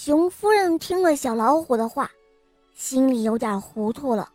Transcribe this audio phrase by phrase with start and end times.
[0.00, 2.08] 熊夫人听了小老虎的话，
[2.72, 4.30] 心里有点糊涂了。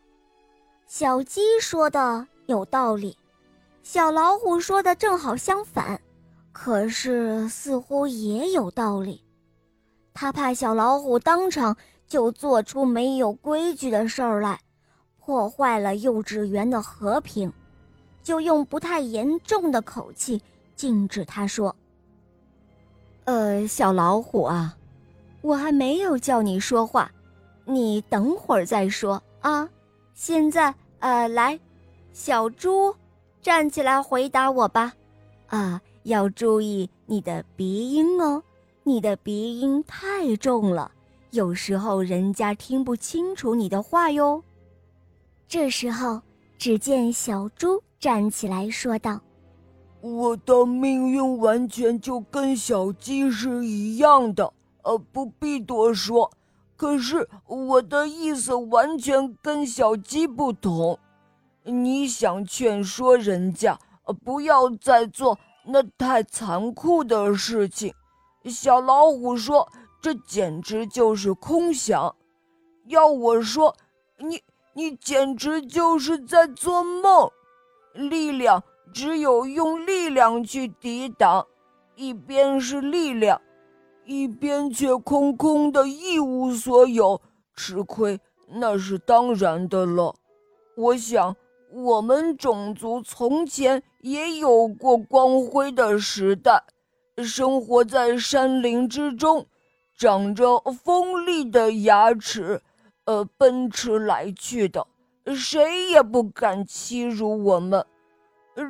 [0.87, 3.17] 小鸡说的有道理，
[3.81, 6.01] 小老虎说的正好相反，
[6.51, 9.23] 可是似乎也有道理。
[10.13, 11.77] 他怕小老虎当场
[12.07, 14.59] 就做出没有规矩的事儿来，
[15.17, 17.51] 破坏了幼稚园的和平，
[18.21, 20.41] 就用不太严重的口气
[20.75, 21.73] 禁止他说
[23.23, 24.75] ：“呃，小老虎啊。”
[25.43, 27.11] 我还没有叫你说话，
[27.65, 29.69] 你等会儿再说啊！
[30.13, 31.59] 现在，呃，来，
[32.13, 32.95] 小猪，
[33.41, 34.93] 站起来回答我吧！
[35.47, 38.41] 啊，要注意你的鼻音哦，
[38.83, 40.89] 你的鼻音太重了，
[41.31, 44.41] 有时候人家听不清楚你的话哟。
[45.45, 46.21] 这时候，
[46.57, 49.19] 只见小猪站起来说道
[49.99, 56.31] ：“我的命运完全就跟小鸡是一样的。”呃，不必多说。
[56.75, 60.99] 可是我的意思完全跟小鸡不同。
[61.63, 67.93] 你想劝说人家，呃，不要再做那太残酷的事情。
[68.45, 72.13] 小老虎说：“这简直就是空想。”
[72.87, 73.73] 要我说，
[74.17, 74.41] 你
[74.73, 77.31] 你简直就是在做梦。
[77.93, 81.45] 力量只有用力量去抵挡，
[81.95, 83.39] 一边是力量。
[84.05, 87.21] 一边却空空的一无所有，
[87.55, 90.15] 吃亏那是当然的了。
[90.75, 91.35] 我想，
[91.71, 96.63] 我们种族从前也有过光辉的时代，
[97.23, 99.45] 生活在山林之中，
[99.97, 102.61] 长着锋利的牙齿，
[103.05, 104.85] 呃，奔驰来去的，
[105.35, 107.85] 谁也不敢欺辱我们。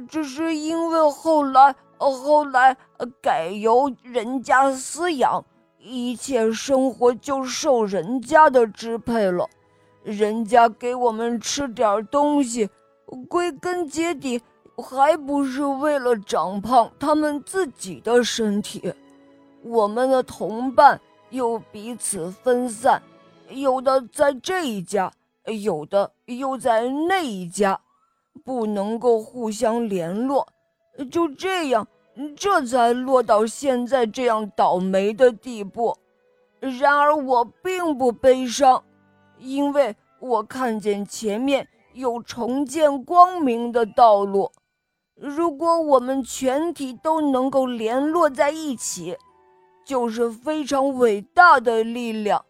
[0.07, 1.75] 只是因为后来。
[2.11, 2.75] 后来
[3.21, 5.43] 改由人家饲养，
[5.79, 9.47] 一切生活就受人家的支配了。
[10.03, 12.69] 人家给我们吃点东西，
[13.29, 14.41] 归根结底
[14.75, 18.93] 还不是为了长胖他们自己的身体。
[19.61, 23.01] 我们的同伴又彼此分散，
[23.49, 25.09] 有的在这一家，
[25.45, 27.79] 有的又在那一家，
[28.43, 30.45] 不能够互相联络。
[31.09, 31.87] 就这样。
[32.35, 35.97] 这才落到现在这样倒霉的地步。
[36.59, 38.83] 然而我并不悲伤，
[39.37, 44.51] 因为我看见前面有重见光明的道路。
[45.15, 49.17] 如果我们全体都能够联络在一起，
[49.85, 52.43] 就是非常伟大的力量。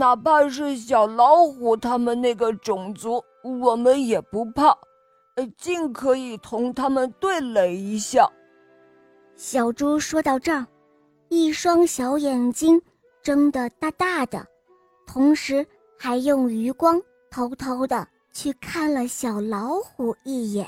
[0.00, 3.22] 哪怕是小老虎他们那个种族，
[3.62, 4.76] 我们也不怕，
[5.36, 8.28] 呃尽可以同他们对垒一下。
[9.36, 10.66] 小猪说到这儿，
[11.28, 12.80] 一双小眼睛
[13.22, 14.46] 睁得大大的，
[15.06, 15.64] 同时
[15.98, 20.66] 还用余光偷偷的去看了小老虎一眼。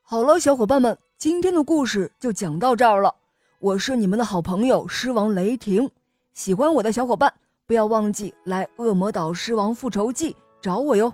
[0.00, 3.14] 好了，小伙伴们，今天的故事就讲到这儿了。
[3.58, 5.90] 我是你们的好朋友狮王雷霆，
[6.32, 7.30] 喜欢我的小伙伴
[7.66, 11.12] 不要忘记来恶魔岛狮王复仇记找我哟。